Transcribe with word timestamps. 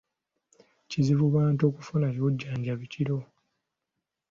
Kizibu 0.89 1.25
bantu 1.35 1.63
kufuna 1.75 2.07
bujjanjabi 2.15 2.85
kiro. 2.93 3.17